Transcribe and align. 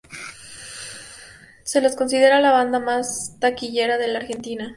Se 1.63 1.79
los 1.79 1.95
considera 1.95 2.41
la 2.41 2.51
banda 2.51 2.79
más 2.79 3.35
taquillera 3.39 3.99
de 3.99 4.07
la 4.07 4.17
Argentina. 4.17 4.69